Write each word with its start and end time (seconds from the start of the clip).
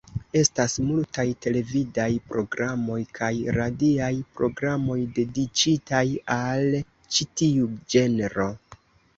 Estas 0.39 0.75
multaj 0.85 1.25
televidaj 1.45 2.07
programoj 2.31 2.97
kaj 3.19 3.29
radiaj 3.57 4.11
programoj 4.39 4.97
dediĉitaj 5.19 6.03
al 6.39 6.67
ĉi 7.15 7.29
tiu 7.43 7.73
ĝenro. 7.97 8.51